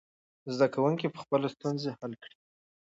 [0.53, 2.35] زده کوونکي به خپلې ستونزې حل کړي.